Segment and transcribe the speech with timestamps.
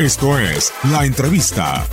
[0.00, 1.86] Esto es La Entrevista.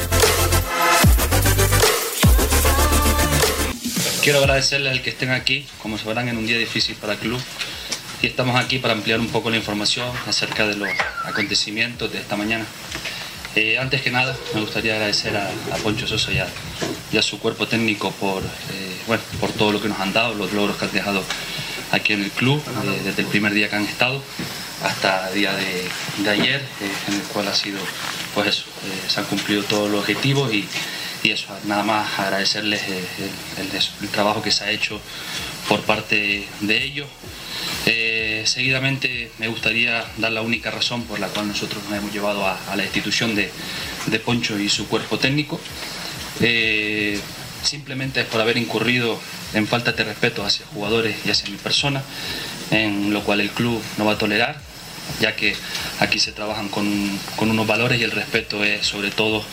[4.23, 7.41] Quiero agradecerles al que estén aquí, como sabrán, en un día difícil para el club.
[8.21, 10.87] Y estamos aquí para ampliar un poco la información acerca de los
[11.25, 12.65] acontecimientos de esta mañana.
[13.57, 15.49] Eh, antes que nada, me gustaría agradecer a,
[15.83, 16.47] Poncho Sosa y a,
[17.11, 20.33] y a su cuerpo técnico por, eh, bueno, por todo lo que nos han dado,
[20.33, 21.21] los logros que han dejado
[21.91, 24.23] aquí en el club, eh, desde el primer día que han estado
[24.83, 27.79] hasta día de, ayer, eh, en el cual ha sido,
[28.33, 28.63] pues eh,
[29.07, 30.67] se han cumplido todos los objetivos y,
[31.23, 33.03] y eso, nada más agradecerles eh,
[34.01, 34.99] el, trabajo que se ha hecho
[35.67, 37.07] por parte de ellos.
[38.45, 42.75] Seguidamente me gustaría dar la única razón por la cual nosotros nos hemos llevado a,
[42.75, 43.51] la institución de,
[44.05, 45.59] de Poncho y su cuerpo técnico.
[47.63, 49.19] Simplemente es por haber incurrido
[49.53, 52.01] en falta de respeto hacia jugadores y hacia mi persona,
[52.71, 54.61] en lo cual el club no va a tolerar,
[55.19, 55.55] ya que
[55.99, 56.85] aquí se trabajan con,
[57.35, 59.43] con unos valores y el respeto es sobre todo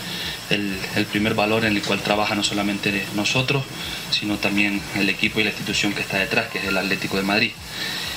[0.50, 3.62] el, el primer valor en el cual trabaja no solamente nosotros,
[4.10, 7.22] sino también el equipo y la institución que está detrás, que es el Atlético de
[7.22, 7.52] Madrid.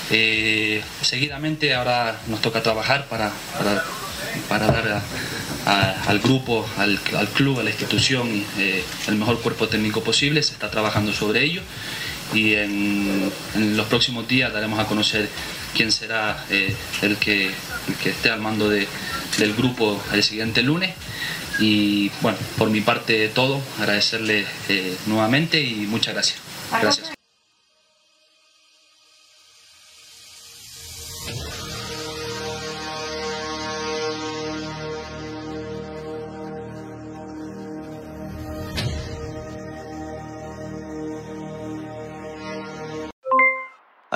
[0.10, 3.84] Eh, seguidamente ahora nos toca trabajar para, para,
[4.48, 5.02] para dar
[6.08, 10.42] al grupo, al, al club, a la institución eh, el mejor cuerpo técnico posible.
[10.44, 11.62] Se está trabajando sobre ello
[12.34, 15.30] y en, en los próximos días daremos a conocer
[15.76, 18.88] quién será eh, el, que, el que esté al mando de-
[19.38, 20.94] del grupo el siguiente lunes.
[21.60, 26.40] Y bueno, por mi parte todo, agradecerle eh, nuevamente y muchas gracias.
[26.82, 27.17] Gracias.